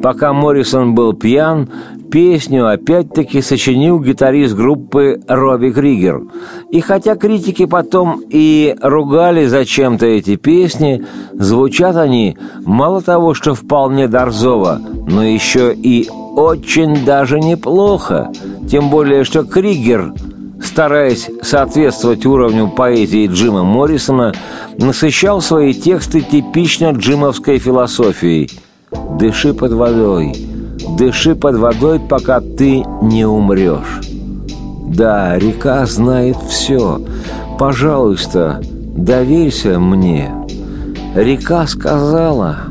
Пока 0.00 0.32
Моррисон 0.32 0.94
был 0.94 1.14
пьян, 1.14 1.68
песню 2.12 2.68
опять-таки 2.68 3.42
сочинил 3.42 3.98
гитарист 3.98 4.54
группы 4.54 5.20
Робби 5.26 5.70
Кригер. 5.70 6.22
И 6.70 6.80
хотя 6.80 7.16
критики 7.16 7.66
потом 7.66 8.22
и 8.30 8.76
ругали 8.80 9.46
зачем-то 9.46 10.06
эти 10.06 10.36
песни, 10.36 11.04
звучат 11.32 11.96
они 11.96 12.36
мало 12.64 13.02
того, 13.02 13.34
что 13.34 13.54
вполне 13.54 14.06
дорзово, 14.06 14.80
но 15.08 15.24
еще 15.24 15.74
и 15.74 16.08
очень 16.36 17.04
даже 17.04 17.40
неплохо. 17.40 18.30
Тем 18.70 18.90
более, 18.90 19.24
что 19.24 19.44
Кригер, 19.44 20.12
стараясь 20.62 21.30
соответствовать 21.42 22.26
уровню 22.26 22.68
поэзии 22.68 23.26
Джима 23.26 23.64
Моррисона, 23.64 24.34
насыщал 24.76 25.40
свои 25.40 25.72
тексты 25.72 26.20
типично 26.20 26.90
джимовской 26.90 27.58
философией. 27.58 28.50
«Дыши 29.18 29.52
под 29.52 29.72
водой, 29.72 30.34
дыши 30.96 31.34
под 31.34 31.56
водой, 31.56 32.00
пока 32.00 32.40
ты 32.40 32.82
не 33.02 33.26
умрешь». 33.26 34.00
Да, 34.88 35.38
река 35.38 35.84
знает 35.86 36.36
все. 36.48 37.00
Пожалуйста, 37.58 38.60
доверься 38.62 39.78
мне. 39.78 40.32
Река 41.14 41.66
сказала, 41.66 42.68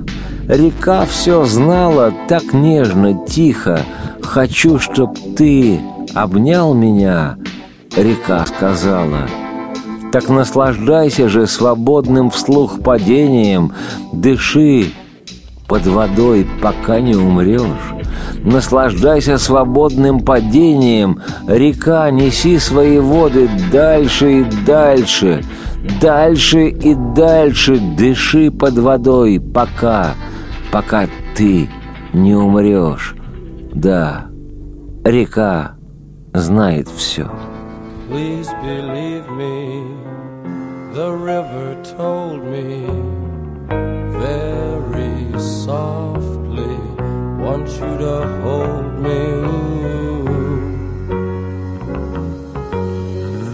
Река 0.48 1.06
все 1.06 1.44
знала 1.44 2.14
так 2.30 2.54
нежно, 2.54 3.26
тихо. 3.28 3.82
Хочу, 4.28 4.78
чтоб 4.78 5.18
ты 5.38 5.80
обнял 6.14 6.74
меня, 6.74 7.38
река 7.96 8.46
сказала. 8.46 9.22
Так 10.12 10.28
наслаждайся 10.28 11.30
же 11.30 11.48
свободным 11.48 12.30
вслух 12.30 12.82
падением, 12.82 13.72
дыши 14.12 14.92
под 15.68 15.88
водой, 15.88 16.46
пока 16.62 17.00
не 17.00 17.16
умрешь. 17.16 17.94
Наслаждайся 18.44 19.38
свободным 19.38 20.20
падением, 20.20 21.22
река, 21.48 22.12
неси 22.12 22.60
свои 22.60 23.00
воды 23.00 23.50
дальше 23.72 24.42
и 24.42 24.46
дальше, 24.66 25.42
дальше 26.02 26.68
и 26.68 26.96
дальше, 27.16 27.80
дыши 27.98 28.52
под 28.52 28.78
водой, 28.78 29.40
пока 29.40 30.12
пока 30.70 31.08
ты 31.34 31.70
не 32.12 32.36
умрешь. 32.36 33.17
Да, 33.77 34.27
река 35.05 35.77
знает 36.35 36.89
все. 36.89 37.31
Please 38.09 38.51
believe 38.63 39.27
me, 39.31 39.85
the 40.95 41.11
river 41.11 41.77
told 41.97 42.45
me 42.45 42.87
very 44.21 45.41
softly, 45.41 46.77
want 47.39 47.67
you 47.81 47.97
to 47.99 48.17
hold 48.43 49.01
me. 49.01 49.21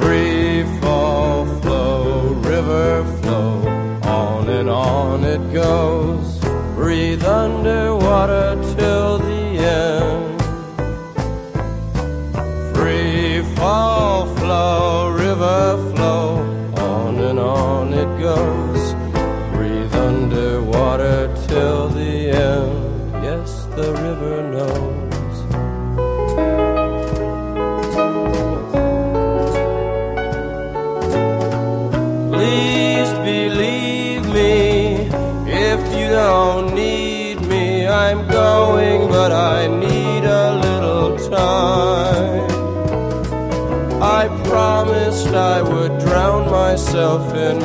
Free 0.00 0.64
fall, 0.80 1.46
flow, 1.62 2.34
river 2.42 3.04
flow, 3.22 3.62
on 4.02 4.48
and 4.48 4.68
on 4.68 5.24
it 5.24 5.52
goes. 5.52 6.40
Breathe 6.74 7.24
underwater 7.24 8.56
till 8.76 9.18
the 9.18 9.31
wallflower 13.63 15.12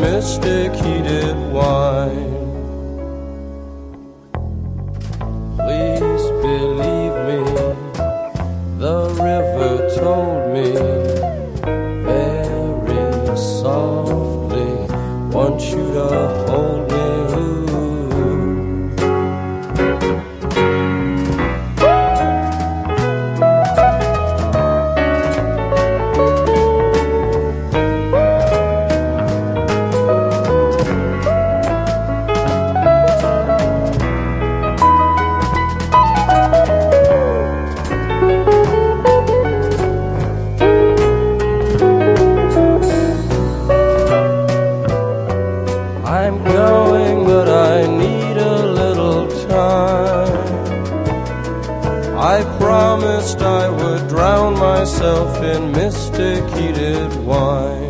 mystic 0.00 0.87
I 53.36 53.68
would 53.68 54.08
drown 54.08 54.58
myself 54.58 55.42
in 55.42 55.72
mystic 55.72 56.42
heated 56.56 57.14
wine. 57.26 57.87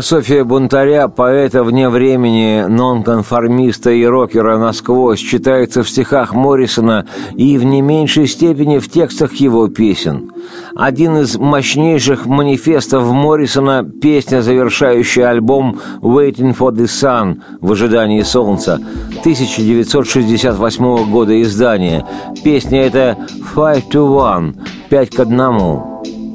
Философия 0.00 0.44
бунтаря, 0.44 1.08
поэта 1.08 1.62
вне 1.62 1.90
времени, 1.90 2.64
нонконформиста 2.66 3.90
и 3.90 4.02
рокера 4.06 4.56
насквозь 4.56 5.18
читается 5.18 5.82
в 5.82 5.90
стихах 5.90 6.32
Моррисона 6.32 7.04
и 7.36 7.58
в 7.58 7.64
не 7.64 7.82
меньшей 7.82 8.26
степени 8.26 8.78
в 8.78 8.90
текстах 8.90 9.34
его 9.34 9.68
песен. 9.68 10.32
Один 10.74 11.18
из 11.18 11.36
мощнейших 11.36 12.24
манифестов 12.24 13.12
Моррисона– 13.12 13.84
песня, 14.00 14.40
завершающая 14.40 15.28
альбом 15.28 15.78
«Waiting 16.00 16.56
for 16.56 16.72
the 16.72 16.86
Sun»– 16.86 17.42
«В 17.60 17.72
ожидании 17.72 18.22
солнца» 18.22 18.80
1968 19.20 21.10
года 21.10 21.42
издания. 21.42 22.06
Песня 22.42 22.86
эта 22.86 23.18
«Five 23.54 23.90
to 23.90 24.08
One»– 24.08 24.54
«Пять 24.88 25.10
к 25.10 25.20
одному». 25.20 25.89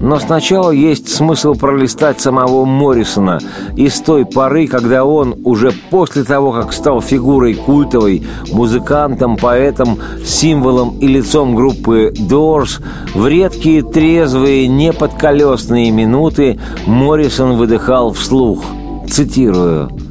Но 0.05 0.19
сначала 0.19 0.69
есть 0.69 1.09
смысл 1.09 1.55
пролистать 1.55 2.21
самого 2.21 2.63
Моррисона 2.63 3.39
и 3.75 3.89
с 3.89 4.01
той 4.01 4.23
поры, 4.23 4.67
когда 4.67 5.03
он, 5.03 5.33
уже 5.43 5.71
после 5.89 6.23
того, 6.23 6.51
как 6.51 6.73
стал 6.73 7.01
фигурой 7.01 7.55
культовой, 7.55 8.21
музыкантом, 8.53 9.35
поэтом, 9.35 9.97
символом 10.23 10.99
и 10.99 11.07
лицом 11.07 11.55
группы 11.55 12.13
Doors, 12.15 12.83
в 13.15 13.27
редкие 13.27 13.81
трезвые, 13.81 14.67
неподколесные 14.67 15.89
минуты 15.89 16.59
Моррисон 16.85 17.57
выдыхал 17.57 18.13
вслух. 18.13 18.63
Цитирую. 19.09 20.04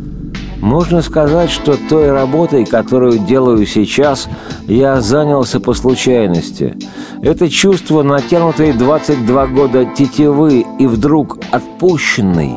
Можно 0.65 1.03
сказать, 1.03 1.51
что 1.51 1.77
той 1.91 2.11
работой, 2.11 2.65
которую 2.65 3.19
делаю 3.19 3.67
сейчас, 3.67 4.31
я 4.67 5.03
занялся 5.03 5.61
по 5.61 5.75
случайности. 5.75 6.75
Это 7.21 7.51
чувство 7.51 8.03
натянутой 8.03 8.73
22 8.73 9.47
года 9.49 9.85
тетивы 9.85 10.65
и 10.79 10.87
вдруг 10.87 11.37
отпущенный. 11.51 12.55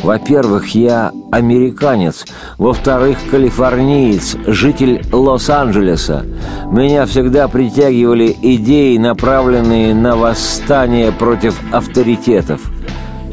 Во-первых, 0.00 0.76
я 0.76 1.10
американец. 1.32 2.24
Во-вторых, 2.56 3.18
калифорниец, 3.32 4.36
житель 4.46 5.04
Лос-Анджелеса. 5.10 6.24
Меня 6.70 7.04
всегда 7.04 7.48
притягивали 7.48 8.36
идеи, 8.42 8.96
направленные 8.96 9.92
на 9.92 10.14
восстание 10.14 11.10
против 11.10 11.58
авторитетов. 11.72 12.60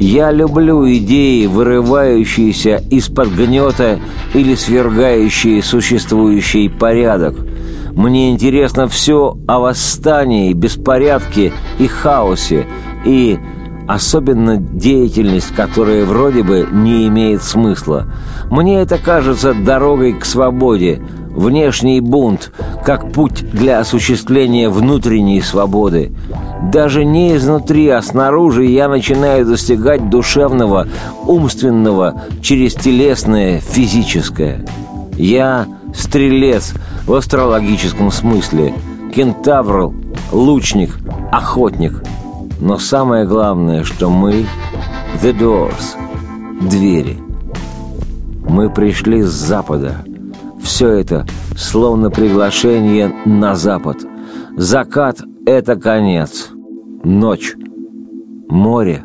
Я 0.01 0.31
люблю 0.31 0.91
идеи, 0.95 1.45
вырывающиеся 1.45 2.81
из-под 2.89 3.35
гнета 3.35 3.99
или 4.33 4.55
свергающие 4.55 5.61
существующий 5.61 6.69
порядок. 6.69 7.35
Мне 7.91 8.31
интересно 8.31 8.87
все 8.87 9.37
о 9.47 9.59
восстании, 9.59 10.53
беспорядке 10.53 11.53
и 11.77 11.85
хаосе, 11.85 12.65
и 13.05 13.37
особенно 13.87 14.57
деятельность, 14.57 15.53
которая 15.53 16.03
вроде 16.03 16.41
бы 16.41 16.67
не 16.71 17.07
имеет 17.07 17.43
смысла. 17.43 18.07
Мне 18.49 18.81
это 18.81 18.97
кажется 18.97 19.53
дорогой 19.53 20.13
к 20.13 20.25
свободе, 20.25 20.99
внешний 21.35 22.01
бунт, 22.01 22.51
как 22.85 23.11
путь 23.11 23.49
для 23.51 23.79
осуществления 23.79 24.69
внутренней 24.69 25.41
свободы. 25.41 26.11
Даже 26.71 27.05
не 27.05 27.35
изнутри, 27.35 27.89
а 27.89 28.01
снаружи 28.01 28.65
я 28.65 28.87
начинаю 28.87 29.45
достигать 29.45 30.09
душевного, 30.09 30.87
умственного, 31.25 32.23
через 32.41 32.75
телесное, 32.75 33.59
физическое. 33.59 34.65
Я 35.17 35.67
стрелец 35.95 36.73
в 37.05 37.13
астрологическом 37.13 38.11
смысле, 38.11 38.73
кентавр, 39.13 39.93
лучник, 40.31 40.97
охотник. 41.31 42.03
Но 42.59 42.77
самое 42.77 43.25
главное, 43.25 43.83
что 43.83 44.09
мы— 44.09 44.45
The 45.21 45.37
Doors, 45.37 45.97
двери. 46.61 47.17
Мы 48.47 48.69
пришли 48.69 49.23
с 49.23 49.29
запада. 49.29 50.05
Все 50.71 50.87
это 50.87 51.25
словно 51.57 52.09
приглашение 52.09 53.13
на 53.25 53.55
запад. 53.55 53.97
Закат— 54.55 55.17
это 55.45 55.75
конец. 55.75 56.47
Ночь. 57.03 57.55
Море. 58.47 59.03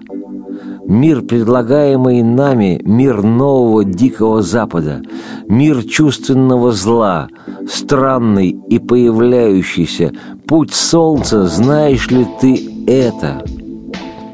Мир, 0.87 1.23
предлагаемый 1.23 2.23
нами, 2.23 2.81
мир 2.85 3.21
нового 3.25 3.85
дикого 3.85 4.43
запада, 4.43 5.03
мир 5.49 5.83
чувственного 5.83 6.71
зла, 6.71 7.27
странный 7.69 8.57
и 8.71 8.79
появляющийся, 8.79 10.13
путь 10.47 10.73
солнца, 10.73 11.49
знаешь 11.49 12.09
ли 12.13 12.29
ты 12.41 12.87
это? 12.87 13.45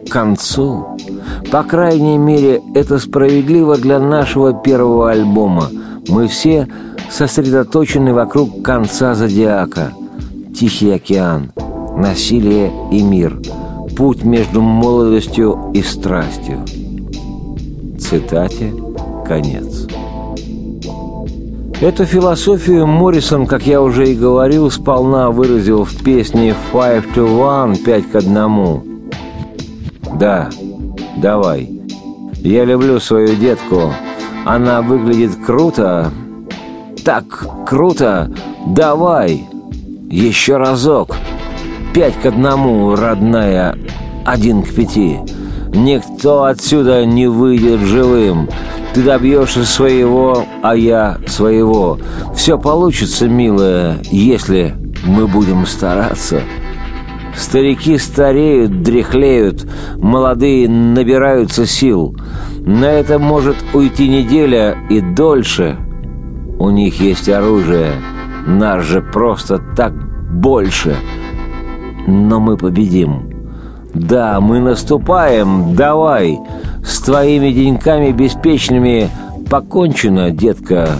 К 0.06 0.12
концу. 0.12 0.98
По 1.50 1.62
крайней 1.62 2.18
мере, 2.18 2.60
это 2.74 2.98
справедливо 2.98 3.78
для 3.78 3.98
нашего 3.98 4.52
первого 4.52 5.10
альбома. 5.10 5.70
Мы 6.08 6.26
все 6.26 6.68
сосредоточены 7.12 8.14
вокруг 8.14 8.62
конца 8.62 9.14
зодиака. 9.14 9.92
Тихий 10.58 10.90
океан, 10.90 11.52
насилие 11.96 12.72
и 12.90 13.02
мир– 13.02 13.38
путь 13.96 14.24
между 14.24 14.62
молодостью 14.62 15.70
и 15.74 15.82
страстью. 15.82 16.64
Цитате 17.98 18.72
конец. 19.26 19.86
Эту 21.80 22.04
философию 22.04 22.86
Моррисон, 22.86 23.46
как 23.46 23.66
я 23.66 23.82
уже 23.82 24.10
и 24.10 24.14
говорил, 24.14 24.70
сполна 24.70 25.30
выразил 25.30 25.84
в 25.84 25.96
песне 26.02 26.54
«Five 26.72 27.14
to 27.14 27.26
One»– 27.26 27.76
«Пять 27.84 28.10
к 28.10 28.16
одному». 28.16 28.84
Да, 30.14 30.48
давай. 31.16 31.68
Я 32.36 32.64
люблю 32.64 33.00
свою 33.00 33.34
детку. 33.34 33.92
Она 34.44 34.82
выглядит 34.82 35.32
круто, 35.44 36.12
так 37.04 37.46
круто! 37.66 38.30
Давай! 38.66 39.46
Еще 40.08 40.56
разок! 40.56 41.16
Пять 41.94 42.18
к 42.20 42.26
одному, 42.26 42.94
родная, 42.94 43.76
один 44.24 44.62
к 44.62 44.72
пяти. 44.74 45.18
Никто 45.74 46.44
отсюда 46.44 47.04
не 47.04 47.26
выйдет 47.26 47.80
живым. 47.80 48.48
Ты 48.94 49.02
добьешься 49.02 49.64
своего, 49.64 50.44
а 50.62 50.76
я 50.76 51.18
своего. 51.26 51.98
Все 52.34 52.58
получится, 52.58 53.28
милая, 53.28 53.98
если 54.10 54.74
мы 55.04 55.26
будем 55.26 55.66
стараться. 55.66 56.42
Старики 57.36 57.98
стареют, 57.98 58.82
дряхлеют, 58.82 59.66
молодые 59.96 60.68
набираются 60.68 61.66
сил. 61.66 62.14
На 62.60 62.86
это 62.86 63.18
может 63.18 63.56
уйти 63.72 64.08
неделя 64.08 64.76
и 64.90 65.00
дольше. 65.00 65.78
У 66.62 66.70
них 66.70 67.00
есть 67.00 67.28
оружие, 67.28 67.90
наш 68.46 68.84
же 68.84 69.02
просто 69.02 69.58
так 69.76 69.92
больше. 70.30 70.94
Но 72.06 72.38
мы 72.38 72.56
победим. 72.56 73.32
Да, 73.94 74.40
мы 74.40 74.60
наступаем, 74.60 75.74
давай. 75.74 76.38
С 76.84 77.00
твоими 77.00 77.50
деньками 77.50 78.12
беспечными 78.12 79.10
покончено, 79.50 80.30
детка. 80.30 80.90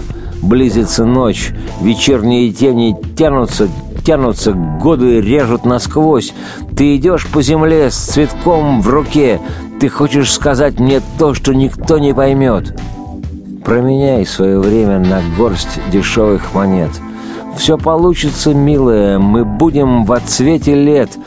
Близится 0.41 1.05
ночь, 1.05 1.51
вечерние 1.79 2.51
тени 2.51 2.97
тянутся, 3.17 3.69
тянутся, 4.05 4.51
годы 4.51 5.21
режут 5.21 5.63
насквозь. 5.63 6.33
Ты 6.75 6.97
идешь 6.97 7.25
по 7.27 7.41
земле 7.41 7.89
с 7.89 7.95
цветком 7.95 8.81
в 8.81 8.89
руке. 8.89 9.39
Ты 9.79 9.87
хочешь 9.87 10.33
сказать 10.33 10.81
мне 10.81 11.01
то, 11.17 11.33
что 11.33 11.53
никто 11.53 11.99
не 11.99 12.13
поймет. 12.13 12.77
Променяй 13.63 14.25
свое 14.25 14.59
время 14.59 14.99
на 14.99 15.21
горсть 15.37 15.79
дешевых 15.91 16.53
монет. 16.53 16.91
Все 17.57 17.77
получится, 17.77 18.53
милая, 18.53 19.19
мы 19.19 19.45
будем 19.45 20.05
в 20.05 20.11
отцвете 20.11 20.75
лет. 20.75 21.17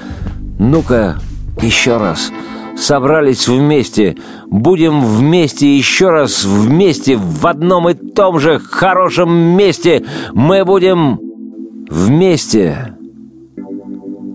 Ну-ка, 0.59 1.17
еще 1.63 1.97
раз. 1.97 2.31
Собрались 2.77 3.49
вместе. 3.49 4.17
Будем 4.47 5.03
вместе 5.03 5.77
еще 5.77 6.11
раз 6.11 6.45
вместе 6.45 7.17
в 7.17 7.47
одном 7.47 7.89
и 7.89 7.95
том 7.95 8.39
же 8.39 8.59
хорошем 8.59 9.33
месте. 9.57 10.05
Мы 10.35 10.65
будем 10.65 11.19
вместе. 11.89 12.97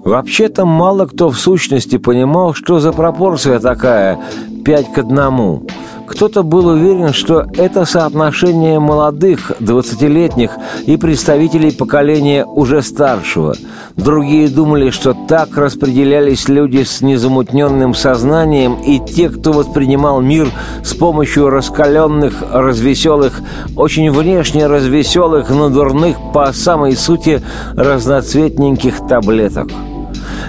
Вообще-то 0.04 0.66
мало 0.66 1.06
кто 1.06 1.30
в 1.30 1.38
сущности 1.38 1.98
понимал, 1.98 2.56
что 2.56 2.80
за 2.80 2.92
пропорция 2.92 3.60
такая 3.60 4.18
пять 4.66 4.92
к 4.92 4.98
одному. 4.98 5.68
Кто-то 6.12 6.44
был 6.44 6.68
уверен, 6.68 7.14
что 7.14 7.46
это 7.56 7.86
соотношение 7.86 8.80
молодых, 8.80 9.54
двадцатилетних 9.62 10.52
и 10.86 10.98
представителей 10.98 11.72
поколения 11.72 12.46
уже 12.46 12.82
старшего. 12.82 13.56
Другие 13.96 14.50
думали, 14.50 14.90
что 14.90 15.16
так 15.28 15.56
распределялись 15.58 16.50
люди 16.50 16.84
с 16.84 17.02
незамутненным 17.02 17.96
сознанием 17.96 18.76
и 18.86 19.00
те, 19.00 19.30
кто 19.30 19.54
воспринимал 19.54 20.20
мир 20.22 20.50
с 20.84 20.94
помощью 20.94 21.50
раскаленных, 21.50 22.44
развеселых, 22.52 23.40
очень 23.78 24.12
внешне 24.12 24.68
развеселых, 24.68 25.50
но 25.50 25.70
дурных 25.70 26.18
по 26.34 26.52
самой 26.52 26.98
сути 26.98 27.42
разноцветненьких 27.74 29.08
таблеток. 29.08 29.70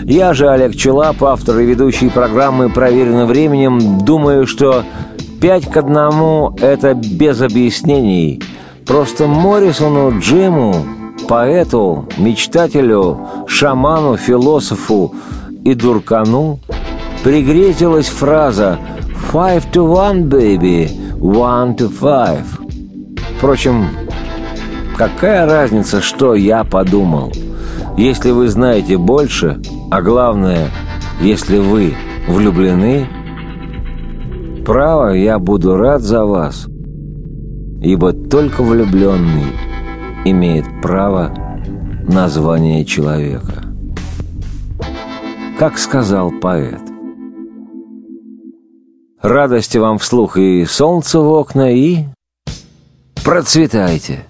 Я 0.04 0.34
же, 0.34 0.48
Олег 0.48 0.74
Челап, 0.74 1.22
автор 1.22 1.60
и 1.60 1.64
ведущий 1.64 2.08
программы 2.08 2.68
«Проверено 2.68 3.26
временем», 3.26 4.00
думаю, 4.04 4.48
что 4.48 4.82
Пять 5.42 5.68
к 5.68 5.76
одному– 5.76 6.54
это 6.60 6.94
без 6.94 7.40
объяснений. 7.40 8.40
Просто 8.86 9.26
Моррисону 9.26 10.20
Джиму, 10.20 10.72
поэту, 11.28 12.06
мечтателю, 12.16 13.18
шаману, 13.48 14.16
философу 14.16 15.12
и 15.64 15.74
дуркану 15.74 16.60
пригрезилась 17.24 18.06
фраза 18.06 18.78
«Five 19.32 19.64
to 19.72 19.84
one, 19.84 20.28
baby, 20.28 20.88
one 21.18 21.76
to 21.76 21.90
five». 21.90 22.44
Впрочем, 23.38 23.88
какая 24.96 25.46
разница, 25.46 26.00
что 26.00 26.36
я 26.36 26.62
подумал? 26.62 27.32
Если 27.96 28.30
вы 28.30 28.46
знаете 28.46 28.96
больше, 28.96 29.60
а 29.90 30.02
главное, 30.02 30.70
если 31.20 31.58
вы 31.58 31.96
влюблены– 32.28 33.08
Право, 34.64 35.08
я 35.08 35.40
буду 35.40 35.76
рад 35.76 36.02
за 36.02 36.24
вас, 36.24 36.66
ибо 37.82 38.12
только 38.12 38.62
влюбленный 38.62 39.46
имеет 40.24 40.64
право 40.80 41.34
на 42.06 42.28
звание 42.28 42.84
человека. 42.84 43.64
Как 45.58 45.78
сказал 45.78 46.30
поэт. 46.30 46.80
Радости 49.20 49.78
вам 49.78 49.98
вслух 49.98 50.36
и 50.36 50.64
солнце 50.64 51.18
в 51.18 51.28
окна, 51.28 51.72
и 51.72 52.04
процветайте! 53.24 54.26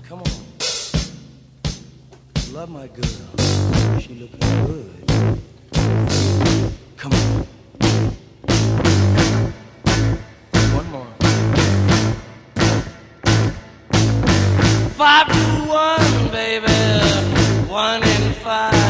five 15.03 15.27
to 15.27 15.69
one, 15.69 16.31
baby. 16.31 16.73
One 17.69 18.05
in 18.05 18.33
five. 18.35 18.82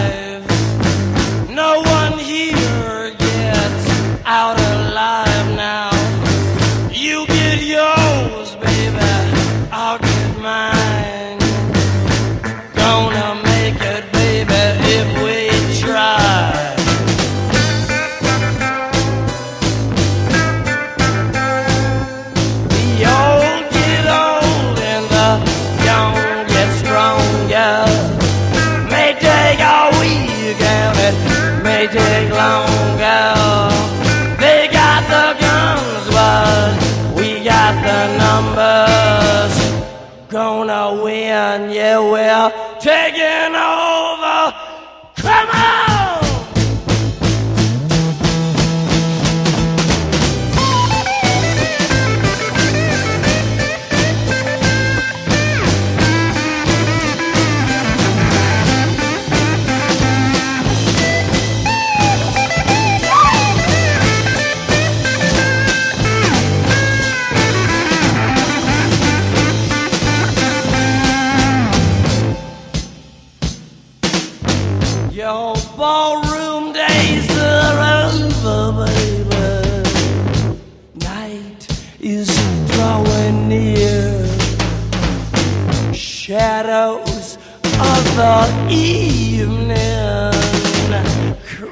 Ballroom 75.76 76.72
days 76.72 77.28
are 77.38 77.78
over, 78.44 78.86
baby. 78.86 79.88
Night 81.00 81.62
is 82.00 82.28
drawing 82.72 83.48
near. 83.48 84.26
Shadows 85.92 87.38
of 87.80 88.02
the 88.16 88.68
evening 88.70 90.32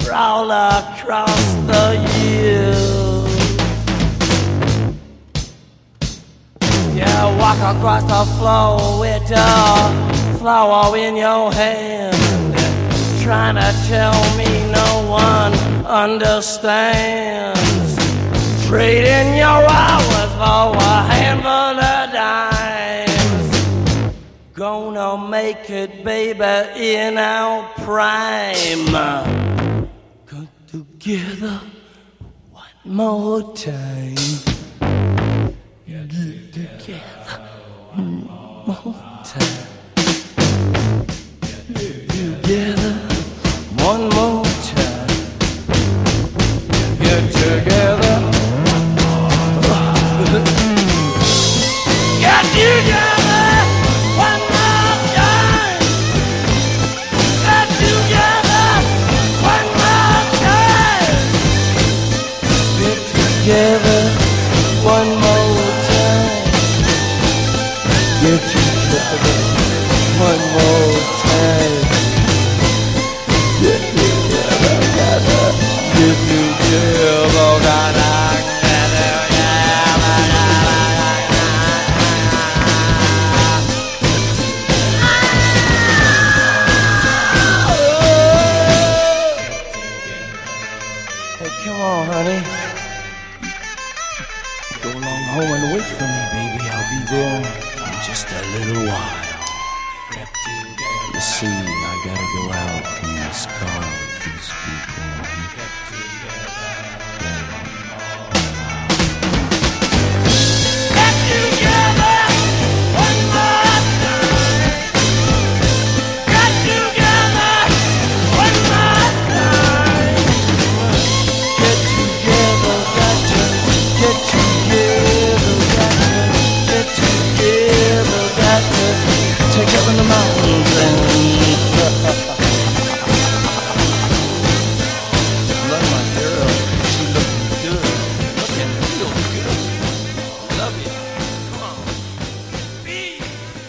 crawl 0.01 0.51
across 0.51 1.55
the 1.67 1.97
hills. 2.15 3.31
Yeah, 6.97 7.39
walk 7.39 7.77
across 7.77 8.03
the 8.05 8.25
floor 8.39 9.01
with 9.01 9.31
a 9.31 10.37
flower 10.39 10.97
in 10.97 11.17
your 11.17 11.53
hand 11.53 12.70
trying 13.31 13.55
to 13.55 13.73
tell 13.87 14.37
me 14.37 14.51
no 14.73 15.07
one 15.09 15.55
understands. 15.87 17.61
Trading 18.67 19.37
your 19.37 19.63
hours 19.71 20.33
for 20.41 20.77
a 20.77 21.03
handful 21.13 21.79
of 21.79 22.11
dimes. 22.13 23.55
Gonna 24.53 25.29
make 25.29 25.71
it, 25.71 26.03
baby, 26.03 26.85
in 26.85 27.19
our 27.19 27.69
prime. 27.85 28.87
Come 30.27 30.49
together 30.67 31.61
one 32.51 32.83
more 32.85 33.55
time. 33.55 34.17
Get 35.87 36.11
together 36.11 37.39
one 37.95 38.27
more 38.67 39.10
one 43.91 44.07
more 44.11 44.45
time. 44.71 45.09
Get 47.03 47.25
together. 47.43 48.17
Get 52.23 52.45
together 52.55 53.47
one 54.27 54.45
more 54.55 54.97
time. 55.17 55.83
Get 62.79 63.01
together 63.19 64.03
one 64.85 65.11
more 65.23 65.40